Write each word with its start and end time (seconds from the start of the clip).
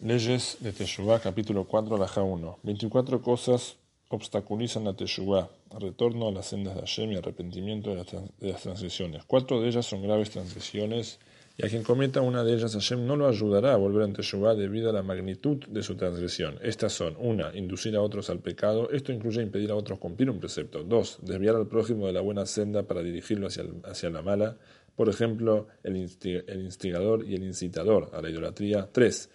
Leyes 0.00 0.58
de 0.60 0.70
Teshuvah, 0.70 1.18
capítulo 1.18 1.64
4, 1.64 1.98
Laja 1.98 2.22
1. 2.22 2.60
24 2.62 3.20
cosas 3.20 3.78
obstaculizan 4.10 4.84
la 4.84 4.94
Teshuvah, 4.94 5.50
retorno 5.76 6.28
a 6.28 6.32
las 6.32 6.46
sendas 6.46 6.76
de 6.76 6.82
Hashem 6.82 7.10
y 7.10 7.16
arrepentimiento 7.16 7.90
de 7.90 8.52
las, 8.52 8.62
transgresiones. 8.62 9.24
Cuatro 9.26 9.60
de 9.60 9.66
ellas 9.66 9.86
son 9.86 10.02
graves 10.02 10.30
transgresiones, 10.30 11.18
y 11.56 11.66
a 11.66 11.68
quien 11.68 11.82
cometa 11.82 12.20
una 12.20 12.44
de 12.44 12.54
ellas 12.54 12.74
Hashem 12.74 13.08
no 13.08 13.16
lo 13.16 13.26
ayudará 13.26 13.72
a 13.72 13.76
volver 13.76 14.08
a 14.08 14.12
Teshuvah 14.12 14.54
debido 14.54 14.90
a 14.90 14.92
la 14.92 15.02
magnitud 15.02 15.56
de 15.66 15.82
su 15.82 15.96
transgresión. 15.96 16.60
Estas 16.62 16.92
son, 16.92 17.16
una, 17.18 17.50
inducir 17.56 17.96
a 17.96 18.00
otros 18.00 18.30
al 18.30 18.38
pecado, 18.38 18.90
esto 18.92 19.12
incluye 19.12 19.42
impedir 19.42 19.72
a 19.72 19.74
otros 19.74 19.98
cumplir 19.98 20.30
un 20.30 20.38
precepto. 20.38 20.84
Dos, 20.84 21.18
desviar 21.22 21.56
al 21.56 21.66
prójimo 21.66 22.06
de 22.06 22.12
la 22.12 22.20
buena 22.20 22.46
senda 22.46 22.84
para 22.84 23.02
dirigirlo 23.02 23.48
hacia, 23.48 23.64
hacia 23.82 24.10
la 24.10 24.22
mala, 24.22 24.58
por 24.94 25.08
ejemplo, 25.08 25.66
el, 25.82 25.96
instigador 25.96 27.24
y 27.24 27.34
el 27.34 27.42
incitador 27.42 28.10
a 28.12 28.22
la 28.22 28.30
idolatría. 28.30 28.88
Tres, 28.90 29.30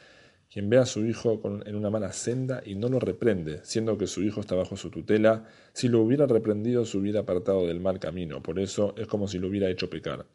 quien 0.53 0.69
ve 0.69 0.77
a 0.77 0.85
su 0.85 1.03
hijo 1.03 1.41
en 1.65 1.75
una 1.75 1.89
mala 1.89 2.13
senda 2.13 2.61
y 2.63 2.75
no 2.75 2.87
lo 2.87 2.99
reprende, 2.99 3.61
siendo 3.63 3.97
que 3.97 4.05
su 4.05 4.21
hijo 4.21 4.39
está 4.39 4.53
bajo 4.53 4.77
su 4.77 4.91
tutela, 4.91 5.45
si 5.73 5.87
lo 5.87 5.99
hubiera 6.01 6.27
reprendido 6.27 6.85
se 6.85 6.99
hubiera 6.99 7.21
apartado 7.21 7.65
del 7.65 7.79
mal 7.79 7.99
camino, 7.99 8.43
por 8.43 8.59
eso 8.59 8.93
es 8.95 9.07
como 9.07 9.27
si 9.27 9.39
lo 9.39 9.47
hubiera 9.47 9.67
hecho 9.71 9.89
pecar. 9.89 10.27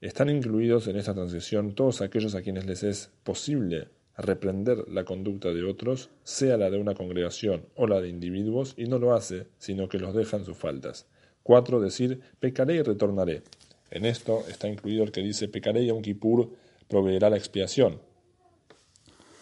Están 0.00 0.30
incluidos 0.30 0.86
en 0.86 0.96
esta 0.96 1.12
transgresión 1.12 1.74
todos 1.74 2.00
aquellos 2.00 2.34
a 2.34 2.40
quienes 2.40 2.64
les 2.64 2.82
es 2.82 3.10
posible 3.22 3.88
reprender 4.16 4.88
la 4.88 5.04
conducta 5.04 5.50
de 5.50 5.62
otros, 5.62 6.08
sea 6.24 6.56
la 6.56 6.70
de 6.70 6.78
una 6.78 6.94
congregación 6.94 7.66
o 7.74 7.86
la 7.86 8.00
de 8.00 8.08
individuos, 8.08 8.72
y 8.78 8.84
no 8.84 8.98
lo 8.98 9.12
hace, 9.12 9.46
sino 9.58 9.90
que 9.90 9.98
los 9.98 10.14
deja 10.14 10.38
en 10.38 10.46
sus 10.46 10.56
faltas. 10.56 11.06
4. 11.42 11.80
Decir, 11.80 12.20
pecaré 12.38 12.76
y 12.76 12.82
retornaré. 12.82 13.42
En 13.90 14.06
esto 14.06 14.42
está 14.48 14.68
incluido 14.68 15.04
el 15.04 15.12
que 15.12 15.20
dice, 15.20 15.48
pecaré 15.48 15.82
y 15.82 15.90
un 15.90 16.00
Kippur 16.00 16.48
proveerá 16.88 17.28
la 17.28 17.36
expiación, 17.36 18.00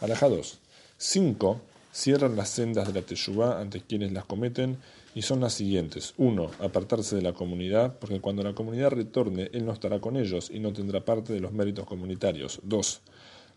Alajados. 0.00 0.60
5. 0.98 1.60
Cierran 1.90 2.36
las 2.36 2.50
sendas 2.50 2.86
de 2.86 3.00
la 3.00 3.04
Teshuvah 3.04 3.60
ante 3.60 3.80
quienes 3.80 4.12
las 4.12 4.24
cometen 4.24 4.78
y 5.16 5.22
son 5.22 5.40
las 5.40 5.54
siguientes. 5.54 6.14
1. 6.18 6.52
Apartarse 6.60 7.16
de 7.16 7.22
la 7.22 7.32
comunidad, 7.32 7.98
porque 7.98 8.20
cuando 8.20 8.44
la 8.44 8.54
comunidad 8.54 8.90
retorne, 8.90 9.50
él 9.52 9.66
no 9.66 9.72
estará 9.72 10.00
con 10.00 10.16
ellos 10.16 10.50
y 10.54 10.60
no 10.60 10.72
tendrá 10.72 11.04
parte 11.04 11.32
de 11.32 11.40
los 11.40 11.50
méritos 11.50 11.84
comunitarios. 11.84 12.60
2. 12.62 13.00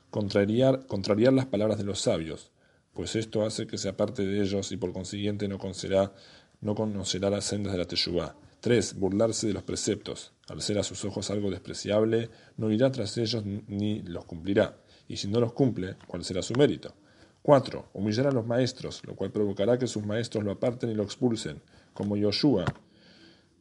Contrariar, 0.10 0.88
contrariar 0.88 1.34
las 1.34 1.46
palabras 1.46 1.78
de 1.78 1.84
los 1.84 2.02
sabios, 2.02 2.50
pues 2.94 3.16
esto 3.16 3.46
hace 3.46 3.68
que 3.68 3.78
se 3.78 3.90
aparte 3.90 4.26
de 4.26 4.42
ellos 4.42 4.72
y 4.72 4.78
por 4.78 4.94
consiguiente 4.94 5.48
no 5.48 5.60
conocerá, 5.60 6.12
no 6.60 6.74
conocerá 6.74 7.30
las 7.30 7.46
sendas 7.46 7.74
de 7.74 7.80
la 7.80 7.86
Teshuvah. 7.86 8.36
3. 8.62 8.96
Burlarse 8.96 9.46
de 9.46 9.54
los 9.54 9.64
preceptos. 9.64 10.32
Al 10.48 10.64
ser 10.64 10.80
a 10.80 10.84
sus 10.84 11.06
ojos 11.06 11.30
algo 11.30 11.52
despreciable, 11.52 12.30
no 12.58 12.72
irá 12.72 12.92
tras 12.92 13.16
ellos 13.20 13.44
ni 13.46 14.02
los 14.02 14.26
cumplirá 14.26 14.76
y 15.08 15.18
si 15.18 15.28
no 15.28 15.40
los 15.40 15.54
cumple, 15.54 15.96
¿cuál 16.08 16.24
será 16.24 16.42
su 16.42 16.54
mérito? 16.54 16.94
4. 17.42 17.90
Humillar 17.94 18.28
a 18.28 18.32
los 18.32 18.46
maestros, 18.46 19.02
lo 19.06 19.16
cual 19.16 19.32
provocará 19.32 19.78
que 19.78 19.88
sus 19.88 20.06
maestros 20.06 20.44
lo 20.44 20.52
aparten 20.52 20.92
y 20.92 20.94
lo 20.94 21.04
expulsen, 21.04 21.62
como 21.94 22.16
Yoshua 22.16 22.66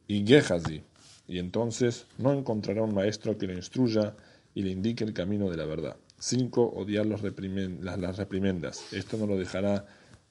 y 0.07 0.25
Gehazi, 0.25 0.83
y 1.27 1.39
entonces 1.39 2.07
no 2.17 2.33
encontrará 2.33 2.83
un 2.83 2.93
maestro 2.93 3.37
que 3.37 3.47
lo 3.47 3.53
instruya 3.53 4.15
y 4.53 4.63
le 4.63 4.71
indique 4.71 5.03
el 5.03 5.13
camino 5.13 5.49
de 5.49 5.57
la 5.57 5.65
verdad. 5.65 5.97
5. 6.19 6.73
Odiar 6.75 7.05
los 7.05 7.21
las, 7.23 8.17
reprimendas. 8.17 8.93
Esto 8.93 9.17
no 9.17 9.25
lo 9.25 9.37
dejará 9.37 9.85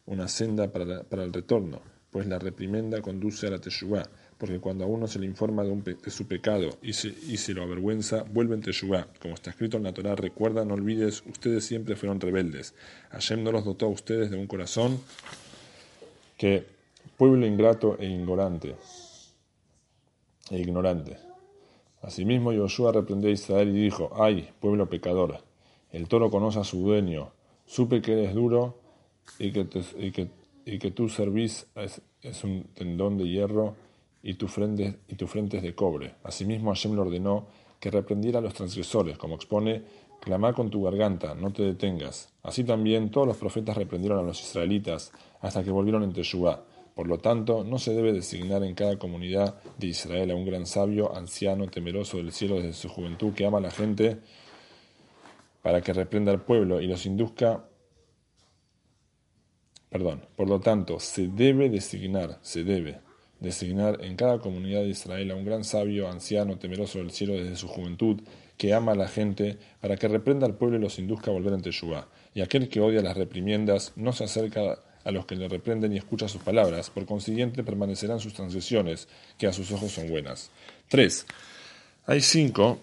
una 0.06 0.28
senda 0.28 0.70
para, 0.72 1.24
el 1.24 1.32
retorno, 1.32 1.80
pues 2.10 2.26
la 2.26 2.38
reprimenda 2.38 3.00
conduce 3.00 3.46
a 3.46 3.50
la 3.50 3.60
Teshuvah, 3.60 4.04
porque 4.40 4.58
cuando 4.58 4.84
a 4.84 4.86
uno 4.86 5.06
se 5.06 5.18
le 5.18 5.26
informa 5.26 5.62
de, 5.62 6.10
su 6.10 6.26
pecado 6.26 6.70
y 6.80 6.94
se, 6.94 7.08
y 7.08 7.36
se, 7.36 7.52
lo 7.52 7.62
avergüenza, 7.62 8.24
vuelve 8.32 8.54
en 8.54 8.62
Teshuvah. 8.62 9.06
Como 9.20 9.34
está 9.34 9.50
escrito 9.50 9.76
en 9.76 9.82
la 9.82 9.92
Torah, 9.92 10.16
recuerda, 10.16 10.64
no 10.64 10.74
olvides, 10.74 11.22
ustedes 11.26 11.66
siempre 11.66 11.94
fueron 11.94 12.18
rebeldes. 12.18 12.74
Hashem 13.10 13.44
no 13.44 13.52
los 13.52 13.66
dotó 13.66 13.84
a 13.84 13.90
ustedes 13.90 14.30
de 14.30 14.38
un 14.38 14.46
corazón 14.46 14.98
que 16.38 16.64
pueblo 17.18 17.46
ingrato 17.46 17.98
e 17.98 18.06
ignorante. 18.06 18.76
E 20.50 20.58
ignorante. 20.58 21.18
Asimismo, 22.00 22.50
Joshua 22.50 22.92
reprendió 22.92 23.28
a 23.28 23.34
Israel 23.34 23.76
y 23.76 23.82
dijo, 23.82 24.10
ay, 24.18 24.48
pueblo 24.58 24.88
pecador, 24.88 25.44
el 25.92 26.08
toro 26.08 26.30
conoce 26.30 26.60
a 26.60 26.64
su 26.64 26.80
dueño, 26.80 27.30
supe 27.66 28.00
que 28.00 28.14
eres 28.14 28.34
duro 28.34 28.80
y 29.38 29.52
que, 29.52 29.66
y 29.98 30.12
que, 30.12 30.28
y 30.64 30.78
que 30.78 30.90
tu 30.92 31.10
servís 31.10 31.66
es, 31.74 32.00
es 32.22 32.42
un 32.42 32.64
tendón 32.74 33.18
de 33.18 33.28
hierro 33.28 33.76
y 34.22 34.34
tu 34.34 34.48
frente, 34.48 35.00
y 35.08 35.14
tu 35.14 35.26
frente 35.26 35.58
es 35.58 35.62
de 35.62 35.74
cobre. 35.74 36.16
Asimismo 36.24 36.70
Hashem 36.70 36.94
le 36.94 37.00
ordenó 37.00 37.46
que 37.78 37.90
reprendiera 37.90 38.38
a 38.38 38.42
los 38.42 38.54
transgresores, 38.54 39.16
como 39.16 39.36
expone, 39.36 39.82
clama 40.20 40.52
con 40.52 40.70
tu 40.70 40.82
garganta, 40.82 41.34
no 41.34 41.52
te 41.52 41.62
detengas. 41.62 42.32
Así 42.42 42.64
también 42.64 43.10
todos 43.10 43.26
los 43.26 43.36
profetas 43.38 43.76
reprendieron 43.76 44.18
a 44.18 44.22
los 44.22 44.40
israelitas 44.40 45.12
hasta 45.40 45.64
que 45.64 45.70
volvieron 45.70 46.02
en 46.02 46.12
Teshuvah. 46.12 46.64
Por 46.94 47.06
lo 47.06 47.18
tanto, 47.18 47.64
no 47.64 47.78
se 47.78 47.94
debe 47.94 48.12
designar 48.12 48.62
en 48.62 48.74
cada 48.74 48.98
comunidad 48.98 49.62
de 49.78 49.86
Israel 49.86 50.32
a 50.32 50.34
un 50.34 50.44
gran 50.44 50.66
sabio, 50.66 51.16
anciano, 51.16 51.68
temeroso 51.68 52.18
del 52.18 52.32
cielo 52.32 52.56
desde 52.56 52.74
su 52.74 52.88
juventud, 52.90 53.32
que 53.32 53.46
ama 53.46 53.58
a 53.58 53.62
la 53.62 53.70
gente 53.70 54.18
para 55.62 55.80
que 55.80 55.92
reprenda 55.92 56.32
al 56.32 56.42
pueblo 56.42 56.80
y 56.80 56.86
los 56.86 57.06
induzca. 57.06 57.64
Perdón, 59.88 60.26
por 60.36 60.48
lo 60.48 60.60
tanto, 60.60 61.00
se 61.00 61.28
debe 61.28 61.70
designar, 61.70 62.38
se 62.42 62.64
debe 62.64 63.00
designar 63.40 64.04
en 64.04 64.16
cada 64.16 64.38
comunidad 64.38 64.82
de 64.82 64.90
Israel 64.90 65.30
a 65.30 65.34
un 65.34 65.44
gran 65.44 65.64
sabio, 65.64 66.08
anciano, 66.08 66.58
temeroso 66.58 66.98
del 66.98 67.10
cielo 67.10 67.34
desde 67.34 67.56
su 67.56 67.68
juventud, 67.68 68.20
que 68.56 68.74
ama 68.74 68.92
a 68.92 68.94
la 68.96 69.08
gente, 69.08 69.58
para 69.80 69.96
que 69.96 70.06
reprenda 70.06 70.46
al 70.46 70.54
pueblo 70.54 70.76
y 70.76 70.80
los 70.80 70.98
induzca 70.98 71.30
a 71.30 71.34
volver 71.34 71.54
ante 71.54 71.70
Teshuvah. 71.70 72.06
Y 72.34 72.42
aquel 72.42 72.68
que 72.68 72.80
odia 72.80 73.00
las 73.02 73.16
reprimiendas 73.16 73.92
no 73.96 74.12
se 74.12 74.24
acerca 74.24 74.78
a 75.02 75.10
los 75.10 75.24
que 75.24 75.34
le 75.34 75.48
reprenden 75.48 75.92
y 75.92 75.96
escucha 75.96 76.28
sus 76.28 76.42
palabras, 76.42 76.90
por 76.90 77.06
consiguiente 77.06 77.64
permanecerán 77.64 78.20
sus 78.20 78.34
transgresiones, 78.34 79.08
que 79.38 79.46
a 79.46 79.52
sus 79.52 79.72
ojos 79.72 79.92
son 79.92 80.08
buenas. 80.08 80.50
3. 80.88 81.26
Hay 82.06 82.20
cinco 82.20 82.78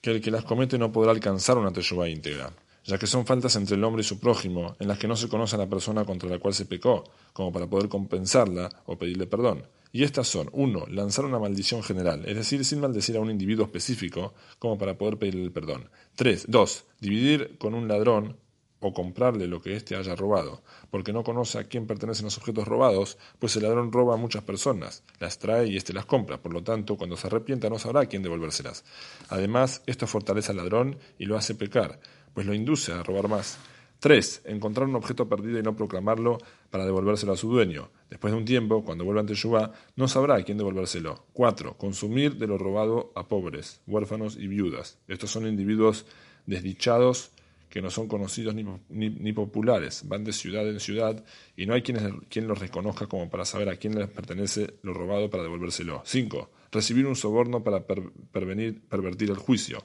que 0.00 0.10
el 0.10 0.20
que 0.20 0.30
las 0.30 0.44
comete 0.44 0.78
no 0.78 0.92
podrá 0.92 1.10
alcanzar 1.10 1.58
una 1.58 1.72
Teshuvah 1.72 2.08
íntegra 2.08 2.52
ya 2.86 2.98
que 2.98 3.06
son 3.06 3.26
faltas 3.26 3.56
entre 3.56 3.76
el 3.76 3.84
hombre 3.84 4.00
y 4.00 4.04
su 4.04 4.18
prójimo, 4.18 4.76
en 4.78 4.88
las 4.88 4.98
que 4.98 5.08
no 5.08 5.16
se 5.16 5.28
conoce 5.28 5.56
a 5.56 5.58
la 5.58 5.68
persona 5.68 6.04
contra 6.04 6.30
la 6.30 6.38
cual 6.38 6.54
se 6.54 6.66
pecó, 6.66 7.04
como 7.32 7.52
para 7.52 7.66
poder 7.66 7.88
compensarla 7.88 8.68
o 8.86 8.96
pedirle 8.96 9.26
perdón. 9.26 9.66
Y 9.92 10.04
estas 10.04 10.28
son, 10.28 10.48
uno, 10.52 10.86
lanzar 10.88 11.24
una 11.24 11.38
maldición 11.38 11.82
general, 11.82 12.24
es 12.26 12.36
decir, 12.36 12.64
sin 12.64 12.80
maldecir 12.80 13.16
a 13.16 13.20
un 13.20 13.30
individuo 13.30 13.64
específico, 13.66 14.34
como 14.58 14.78
para 14.78 14.96
poder 14.96 15.18
pedirle 15.18 15.50
perdón. 15.50 15.88
Tres, 16.14 16.44
dos, 16.48 16.84
dividir 17.00 17.58
con 17.58 17.74
un 17.74 17.88
ladrón 17.88 18.36
o 18.80 18.92
comprarle 18.92 19.46
lo 19.46 19.60
que 19.60 19.74
éste 19.74 19.96
haya 19.96 20.14
robado, 20.14 20.62
porque 20.90 21.12
no 21.12 21.24
conoce 21.24 21.58
a 21.58 21.64
quién 21.64 21.86
pertenecen 21.86 22.26
los 22.26 22.36
objetos 22.36 22.68
robados, 22.68 23.18
pues 23.38 23.56
el 23.56 23.62
ladrón 23.62 23.90
roba 23.90 24.14
a 24.14 24.18
muchas 24.18 24.42
personas, 24.42 25.02
las 25.18 25.38
trae 25.38 25.66
y 25.66 25.76
éste 25.76 25.92
las 25.92 26.04
compra, 26.04 26.40
por 26.40 26.52
lo 26.52 26.62
tanto, 26.62 26.96
cuando 26.96 27.16
se 27.16 27.26
arrepienta 27.26 27.70
no 27.70 27.78
sabrá 27.78 28.02
a 28.02 28.06
quién 28.06 28.22
devolvérselas. 28.22 28.84
Además, 29.28 29.82
esto 29.86 30.06
fortalece 30.06 30.52
al 30.52 30.58
ladrón 30.58 30.98
y 31.18 31.24
lo 31.24 31.36
hace 31.36 31.54
pecar, 31.54 31.98
pues 32.36 32.46
lo 32.46 32.52
induce 32.52 32.92
a 32.92 33.02
robar 33.02 33.28
más. 33.28 33.58
3. 34.00 34.42
Encontrar 34.44 34.86
un 34.86 34.94
objeto 34.94 35.26
perdido 35.26 35.58
y 35.58 35.62
no 35.62 35.74
proclamarlo 35.74 36.36
para 36.68 36.84
devolvérselo 36.84 37.32
a 37.32 37.36
su 37.38 37.48
dueño. 37.48 37.88
Después 38.10 38.30
de 38.30 38.38
un 38.38 38.44
tiempo, 38.44 38.84
cuando 38.84 39.06
vuelva 39.06 39.22
ante 39.22 39.32
Yubá, 39.32 39.72
no 39.96 40.06
sabrá 40.06 40.34
a 40.34 40.42
quién 40.42 40.58
devolvérselo. 40.58 41.24
4. 41.32 41.78
Consumir 41.78 42.36
de 42.36 42.46
lo 42.46 42.58
robado 42.58 43.10
a 43.14 43.26
pobres, 43.26 43.80
huérfanos 43.86 44.36
y 44.36 44.48
viudas. 44.48 44.98
Estos 45.08 45.30
son 45.30 45.46
individuos 45.46 46.04
desdichados 46.44 47.30
que 47.70 47.80
no 47.80 47.88
son 47.88 48.06
conocidos 48.06 48.54
ni, 48.54 48.66
ni, 48.90 49.32
populares, 49.32 50.02
van 50.06 50.22
de 50.22 50.34
ciudad 50.34 50.68
en 50.68 50.78
ciudad 50.78 51.24
y 51.56 51.64
no 51.64 51.72
hay 51.72 51.80
quien, 51.80 52.20
quien 52.28 52.48
los 52.48 52.58
reconozca 52.58 53.06
como 53.06 53.30
para 53.30 53.46
saber 53.46 53.70
a 53.70 53.76
quién 53.76 53.98
les 53.98 54.10
pertenece 54.10 54.74
lo 54.82 54.92
robado 54.92 55.30
para 55.30 55.42
devolvérselo. 55.42 56.02
5. 56.04 56.50
Recibir 56.70 57.06
un 57.06 57.16
soborno 57.16 57.64
para 57.64 57.86
pervertir 57.86 59.30
el 59.30 59.38
juicio. 59.38 59.82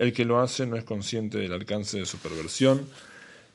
El 0.00 0.14
que 0.14 0.24
lo 0.24 0.40
hace 0.40 0.64
no 0.64 0.76
es 0.76 0.84
consciente 0.84 1.36
del 1.36 1.52
alcance 1.52 1.98
de 1.98 2.06
su 2.06 2.16
perversión 2.16 2.86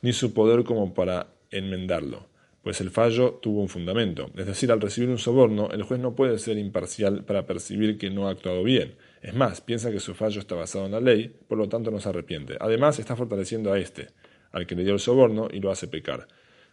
ni 0.03 0.13
su 0.13 0.31
poder 0.31 0.63
como 0.63 0.93
para 0.93 1.25
enmendarlo, 1.49 2.27
pues 2.61 2.81
el 2.81 2.91
fallo 2.91 3.39
tuvo 3.41 3.61
un 3.61 3.67
fundamento. 3.67 4.29
Es 4.37 4.45
decir, 4.45 4.71
al 4.71 4.79
recibir 4.79 5.09
un 5.09 5.17
soborno, 5.17 5.71
el 5.71 5.81
juez 5.81 5.99
no 5.99 6.13
puede 6.13 6.37
ser 6.37 6.59
imparcial 6.59 7.23
para 7.23 7.47
percibir 7.47 7.97
que 7.97 8.11
no 8.11 8.27
ha 8.27 8.31
actuado 8.31 8.63
bien. 8.63 8.93
Es 9.23 9.33
más, 9.33 9.59
piensa 9.61 9.89
que 9.89 9.99
su 9.99 10.13
fallo 10.13 10.39
está 10.39 10.53
basado 10.53 10.85
en 10.85 10.91
la 10.91 10.99
ley, 10.99 11.35
por 11.47 11.57
lo 11.57 11.67
tanto 11.67 11.89
no 11.89 11.99
se 11.99 12.09
arrepiente. 12.09 12.57
Además, 12.59 12.99
está 12.99 13.15
fortaleciendo 13.15 13.73
a 13.73 13.79
este, 13.79 14.09
al 14.51 14.67
que 14.67 14.75
le 14.75 14.83
dio 14.83 14.93
el 14.93 14.99
soborno, 14.99 15.47
y 15.51 15.59
lo 15.61 15.71
hace 15.71 15.87
pecar. 15.87 16.27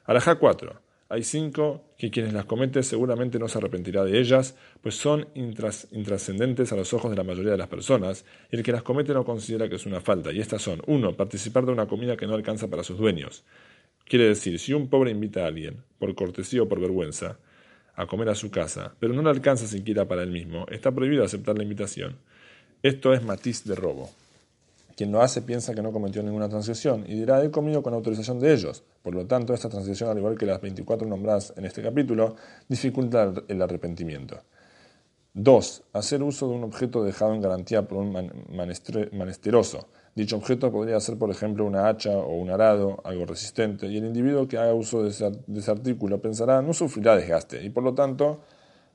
Alajá 0.05 0.35
4. 0.35 0.92
Hay 1.13 1.25
cinco 1.25 1.93
que 1.99 2.11
quienes 2.11 2.33
las 2.33 2.47
cometen 2.47 2.83
seguramente 2.83 3.39
no 3.39 3.47
se 3.47 3.59
arrepentirá 3.59 4.03
de 4.03 4.19
ellas, 4.19 4.57
pues 4.81 4.95
son 4.95 5.29
intrascendentes 5.35 6.73
a 6.73 6.77
los 6.77 6.95
ojos 6.95 7.11
de 7.11 7.19
la 7.19 7.23
mayoría 7.23 7.51
de 7.51 7.59
las 7.59 7.69
personas, 7.69 8.25
y 8.51 8.57
el 8.57 8.63
que 8.63 8.73
las 8.73 8.83
comete 8.83 9.13
no 9.13 9.23
considera 9.23 9.69
que 9.69 9.75
es 9.75 9.85
una 9.85 10.01
falta, 10.01 10.33
y 10.33 10.41
estas 10.41 10.63
son, 10.63 10.81
uno, 10.87 11.15
participar 11.15 11.67
de 11.67 11.73
una 11.73 11.87
comida 11.87 12.17
que 12.17 12.27
no 12.27 12.33
alcanza 12.33 12.69
para 12.69 12.83
sus 12.83 12.97
dueños. 12.97 13.45
Quiere 14.07 14.25
decir, 14.25 14.59
si 14.59 14.73
un 14.73 14.89
pobre 14.89 15.11
invita 15.11 15.45
a 15.45 15.49
alguien, 15.49 15.85
por 15.99 16.15
cortesía 16.15 16.63
o 16.63 16.69
por 16.71 16.81
vergüenza, 16.81 17.37
a 17.95 18.07
comer 18.07 18.31
a 18.31 18.35
su 18.35 18.51
casa, 18.51 18.95
pero 18.99 19.13
no 19.13 19.21
le 19.21 19.29
alcanza 19.29 19.67
siquiera 19.67 20.09
para 20.09 20.23
él 20.23 20.31
mismo, 20.31 20.65
está 20.71 20.93
prohibido 20.93 21.25
aceptar 21.25 21.59
la 21.59 21.65
invitación. 21.65 22.17
Esto 22.83 23.13
es 23.13 23.23
matiz 23.23 23.65
de 23.65 23.75
robo. 23.75 24.09
Quien 24.97 25.11
lo 25.11 25.23
hace 25.23 25.43
piensa 25.43 25.75
que 25.75 25.83
no 25.83 25.93
cometió 25.93 26.23
ninguna 26.23 26.49
transgresión 26.49 27.05
y 27.07 27.15
dirá, 27.15 27.43
he 27.43 27.51
comido 27.51 27.83
con 27.83 27.95
autorización 27.95 28.39
de 28.41 28.53
ellos. 28.53 28.85
Por 29.03 29.15
lo 29.15 29.27
tanto, 29.27 29.55
esta 29.55 29.69
transgresión, 29.69 30.11
al 30.11 30.19
igual 30.19 30.37
que 30.37 30.47
las 30.47 30.61
24 30.61 31.09
nombradas 31.09 31.55
en 31.57 31.65
este 31.65 31.83
capítulo, 31.83 32.37
dificulta 32.69 33.33
el 33.49 33.63
arrepentimiento. 33.63 34.39
2. 35.35 35.85
Hacer 35.95 36.23
uso 36.23 36.47
de 36.49 36.55
un 36.55 36.65
objeto 36.65 37.03
dejado 37.03 37.33
en 37.35 37.41
garantía 37.41 37.89
por 37.89 37.99
un 37.99 38.13
manesteroso. 39.13 39.89
Dicho 40.15 40.37
objeto 40.37 40.71
podría 40.71 41.01
ser, 41.01 41.17
por 41.17 41.31
ejemplo, 41.31 41.65
una 41.65 41.89
hacha 41.89 42.11
o 42.11 42.35
un 42.35 42.51
arado, 42.51 43.01
algo 43.05 43.25
resistente, 43.25 43.87
y 43.87 43.97
el 43.97 44.05
individuo 44.05 44.47
que 44.47 44.59
haga 44.59 44.75
uso 44.75 45.03
de 45.03 45.09
ese, 45.09 45.71
artículo 45.71 46.21
pensará 46.21 46.61
no 46.61 46.75
sufrirá 46.75 47.17
desgaste, 47.17 47.65
y 47.65 47.71
por 47.71 47.83
lo 47.83 47.95
tanto, 47.95 48.41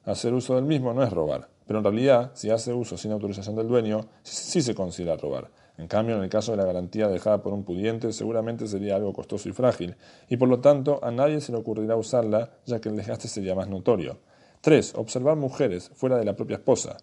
hacer 0.06 0.32
uso 0.36 0.56
del 0.56 0.66
mismo 0.66 0.94
no 0.94 1.04
es 1.04 1.12
robar. 1.12 1.50
Pero 1.66 1.80
en 1.80 1.86
realidad, 1.86 2.32
si 2.36 2.52
hace 2.52 2.72
uso 2.72 2.98
sin 2.98 3.12
autorización 3.12 3.56
del 3.56 3.68
dueño, 3.68 4.08
sí 4.22 4.62
se 4.62 4.76
considera 4.76 5.18
robar. 5.18 5.50
En 5.78 5.88
cambio, 5.88 6.18
en 6.18 6.24
el 6.24 6.30
caso 6.30 6.52
de 6.52 6.58
la 6.58 6.66
garantía 6.66 7.08
dejada 7.08 7.44
por 7.44 7.54
un 7.54 7.64
pudiente, 7.64 8.12
seguramente 8.12 8.68
sería 8.68 8.96
algo 8.96 9.14
costoso 9.14 9.48
y 9.48 9.52
frágil, 9.52 9.96
y 10.28 10.38
por 10.38 10.50
lo 10.50 10.60
tanto 10.60 11.00
a 11.04 11.12
nadie 11.12 11.40
se 11.40 11.52
le 11.52 11.60
ocurrirá 11.60 11.96
usarla, 11.96 12.52
ya 12.66 12.82
que 12.82 12.90
el 12.90 12.96
desgaste 12.96 13.28
sería 13.28 13.54
más 13.54 13.68
notorio. 13.68 14.18
3. 14.62 14.96
Observar 14.96 15.36
mujeres 15.36 15.92
fuera 15.94 16.18
de 16.18 16.26
la 16.26 16.36
propia 16.36 16.56
esposa. 16.56 16.98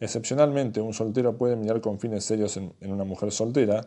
Excepcionalmente, 0.00 0.80
un 0.80 0.92
soltero 0.92 1.38
puede 1.38 1.56
mirar 1.56 1.80
con 1.80 2.00
fines 2.00 2.24
serios 2.24 2.56
en, 2.56 2.74
una 2.80 3.04
mujer 3.04 3.30
soltera 3.30 3.86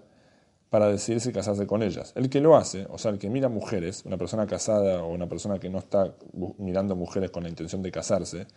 para 0.69 0.88
decidir 0.88 1.19
si 1.19 1.33
casarse 1.33 1.68
con 1.68 1.83
ellas. 1.83 2.13
El 2.15 2.30
que 2.30 2.39
lo 2.39 2.56
hace, 2.56 2.88
o 2.89 2.97
sea, 2.97 3.12
el 3.12 3.19
que 3.19 3.30
mira 3.30 3.50
mujeres, 3.50 4.06
una 4.06 4.18
persona 4.18 4.47
casada 4.47 5.03
o 5.03 5.12
una 5.12 5.27
persona 5.27 5.59
que 5.59 5.69
no 5.69 5.80
está 5.80 6.15
mirando 6.57 6.95
mujeres 6.95 7.30
con 7.31 7.44
la 7.44 7.50
intención 7.50 7.81
de 7.81 7.91
casarse, 7.91 8.47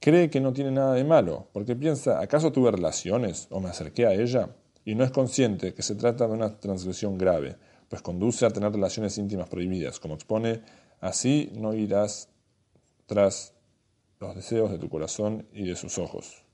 cree 0.00 0.30
que 0.30 0.40
no 0.40 0.52
tiene 0.52 0.70
nada 0.70 0.94
de 0.94 1.04
malo, 1.04 1.48
porque 1.52 1.74
piensa, 1.74 2.20
¿acaso 2.20 2.52
tuve 2.52 2.70
relaciones 2.70 3.48
o 3.50 3.60
me 3.60 3.70
acerqué 3.70 4.06
a 4.06 4.12
ella? 4.12 4.50
Y 4.84 4.94
no 4.94 5.04
es 5.04 5.10
consciente 5.10 5.74
que 5.74 5.82
se 5.82 5.94
trata 5.94 6.26
de 6.26 6.34
una 6.34 6.58
transgresión 6.58 7.16
grave, 7.16 7.56
pues 7.88 8.02
conduce 8.02 8.44
a 8.44 8.50
tener 8.50 8.72
relaciones 8.72 9.16
íntimas 9.18 9.48
prohibidas, 9.48 10.00
como 10.00 10.14
expone, 10.14 10.62
así 11.00 11.50
no 11.54 11.74
irás 11.74 12.28
tras 13.06 13.54
los 14.20 14.34
deseos 14.34 14.70
de 14.70 14.78
tu 14.78 14.88
corazón 14.88 15.46
y 15.52 15.66
de 15.66 15.76
sus 15.76 15.98
ojos. 15.98 16.44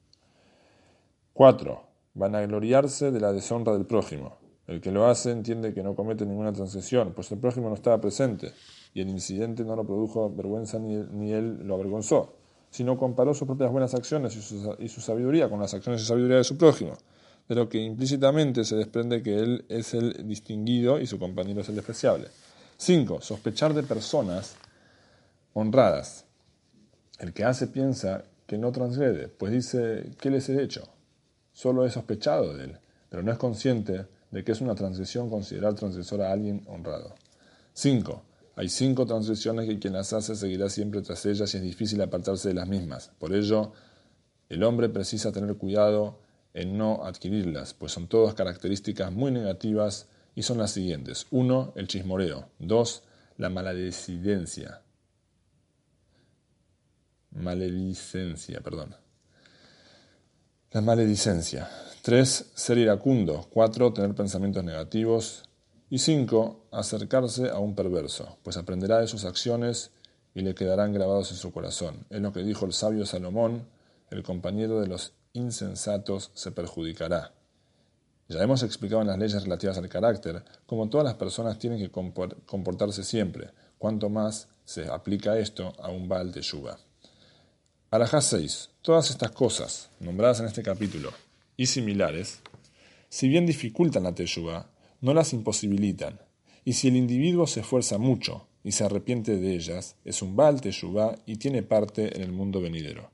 4. 1.34 1.82
Vanagloriarse 2.14 3.10
de 3.10 3.20
la 3.20 3.32
deshonra 3.32 3.72
del 3.72 3.86
prójimo. 3.86 4.38
El 4.66 4.80
que 4.80 4.92
lo 4.92 5.06
hace 5.06 5.32
entiende 5.32 5.74
que 5.74 5.82
no 5.82 5.96
comete 5.96 6.24
ninguna 6.24 6.52
transgresión, 6.52 7.12
pues 7.12 7.32
el 7.32 7.38
prójimo 7.38 7.68
no 7.68 7.74
estaba 7.74 8.00
presente 8.00 8.52
y 8.94 9.00
el 9.00 9.08
incidente 9.08 9.64
no 9.64 9.74
lo 9.74 9.84
produjo 9.84 10.32
vergüenza 10.32 10.78
ni 10.78 11.32
él, 11.32 11.66
lo 11.66 11.74
avergonzó, 11.74 12.36
sino 12.70 12.96
comparó 12.96 13.34
sus 13.34 13.46
propias 13.46 13.72
buenas 13.72 13.94
acciones 13.94 14.36
y 14.36 14.42
su, 14.42 14.76
y 14.78 14.88
su 14.88 15.00
sabiduría 15.00 15.48
con 15.48 15.60
las 15.60 15.74
acciones 15.74 16.02
y 16.02 16.04
sabiduría 16.04 16.36
de 16.36 16.44
su 16.44 16.56
prójimo, 16.56 16.92
de 17.50 17.56
lo 17.56 17.69
que 17.69 17.79
implícitamente 17.79 18.64
se 18.64 18.76
desprende 18.76 19.25
que 19.25 19.41
él 19.41 19.64
es 19.69 19.93
el 19.94 20.25
distinguido 20.29 21.00
y 21.00 21.06
su 21.08 21.19
compañero 21.19 21.62
es 21.62 21.69
el 21.69 21.75
despreciable. 21.75 22.29
5. 22.76 23.20
Sospechar 23.20 23.75
de 23.75 23.82
personas 23.82 24.55
honradas. 25.52 26.26
El 27.19 27.32
que 27.32 27.43
hace 27.43 27.67
piensa 27.67 28.23
que 28.47 28.56
no 28.56 28.70
transgrede, 28.70 29.26
pues 29.26 29.50
dice, 29.50 30.12
¿qué 30.20 30.31
les 30.31 30.49
he 30.49 30.62
hecho? 30.62 30.87
Solo 31.52 31.85
he 31.85 31.91
sospechado 31.91 32.56
de 32.56 32.67
él, 32.67 32.79
pero 33.08 33.25
no 33.25 33.32
es 33.32 33.38
consciente 33.38 34.06
de 34.31 34.44
que 34.44 34.52
es 34.52 34.61
una 34.61 34.76
transgresión 34.76 35.29
considerar 35.29 35.75
transgresor 35.75 36.23
a 36.23 36.31
alguien 36.31 36.62
honrado. 36.69 37.17
5. 37.73 38.23
Hay 38.55 38.69
cinco 38.69 39.06
transgresiones 39.06 39.67
que 39.67 39.81
quien 39.81 39.94
las 39.94 40.12
hace 40.12 40.37
seguirá 40.37 40.69
siempre 40.69 41.02
tras 41.02 41.26
ellas 41.26 41.52
y 41.52 41.56
es 41.56 41.62
difícil 41.64 42.00
apartarse 42.00 42.50
de 42.50 42.55
las 42.55 42.69
mismas. 42.69 43.11
Por 43.19 43.35
ello, 43.35 43.73
el 44.49 44.62
hombre 44.62 44.88
precisa 44.88 45.32
tener 45.32 45.56
cuidado 45.56 46.29
en 46.55 46.76
no 46.79 47.05
adquirirlas, 47.05 47.75
pues 47.75 47.93
son 47.93 48.08
todas 48.08 48.35
características 48.35 49.12
muy 49.12 49.31
negativas 49.31 50.08
y 50.35 50.43
son 50.43 50.58
las 50.58 50.73
siguientes. 50.73 51.26
1. 51.31 51.73
El 51.76 51.88
chismoreo. 51.88 52.49
2. 52.58 53.02
La 53.38 53.50
maledicidencia 53.50 54.82
maledicencia, 57.32 58.61
perdón. 58.61 58.94
La 60.73 60.81
maledicencia. 60.81 61.69
3. 62.02 62.52
Ser 62.55 62.79
iracundo. 62.79 63.47
4. 63.50 63.93
Tener 63.93 64.14
pensamientos 64.14 64.64
negativos. 64.64 65.44
Y 65.88 65.99
5. 65.99 66.69
Acercarse 66.70 67.50
a 67.50 67.58
un 67.58 67.75
perverso, 67.75 68.38
pues 68.43 68.56
aprenderá 68.56 69.00
de 69.00 69.08
sus 69.08 69.25
acciones 69.25 69.91
y 70.35 70.43
le 70.43 70.55
quedarán 70.55 70.93
grabados 70.93 71.32
en 71.32 71.37
su 71.37 71.52
corazón. 71.52 72.06
Es 72.11 72.20
lo 72.20 72.32
que 72.32 72.44
dijo 72.44 72.64
el 72.67 72.73
sabio 72.73 73.05
Salomón, 73.05 73.67
el 74.11 74.23
compañero 74.23 74.81
de 74.81 74.87
los 74.87 75.12
insensatos 75.32 76.30
se 76.34 76.50
perjudicará. 76.50 77.32
Ya 78.28 78.42
hemos 78.42 78.62
explicado 78.62 79.02
en 79.02 79.08
las 79.08 79.18
leyes 79.18 79.42
relativas 79.42 79.78
al 79.78 79.88
carácter 79.88 80.44
como 80.66 80.88
todas 80.88 81.04
las 81.04 81.14
personas 81.14 81.58
tienen 81.58 81.78
que 81.78 81.90
comportarse 81.90 83.04
siempre, 83.04 83.50
cuanto 83.78 84.08
más 84.08 84.48
se 84.64 84.86
aplica 84.88 85.38
esto 85.38 85.72
a 85.80 85.88
un 85.88 86.08
Baal 86.08 86.32
de 86.32 86.42
Yuba. 86.42 86.78
Alajá 87.90 88.20
6. 88.20 88.70
Todas 88.82 89.10
estas 89.10 89.32
cosas, 89.32 89.90
nombradas 89.98 90.40
en 90.40 90.46
este 90.46 90.62
capítulo, 90.62 91.10
y 91.56 91.66
similares, 91.66 92.40
si 93.08 93.28
bien 93.28 93.46
dificultan 93.46 94.04
la 94.04 94.14
teyuba, 94.14 94.70
no 95.00 95.12
las 95.12 95.32
imposibilitan, 95.32 96.20
y 96.64 96.74
si 96.74 96.88
el 96.88 96.96
individuo 96.96 97.48
se 97.48 97.60
esfuerza 97.60 97.98
mucho 97.98 98.46
y 98.62 98.72
se 98.72 98.84
arrepiente 98.84 99.36
de 99.38 99.54
ellas, 99.54 99.96
es 100.04 100.22
un 100.22 100.36
Baal 100.36 100.60
teyuba 100.60 101.16
y 101.26 101.36
tiene 101.36 101.64
parte 101.64 102.16
en 102.16 102.22
el 102.22 102.30
mundo 102.30 102.60
venidero. 102.60 103.10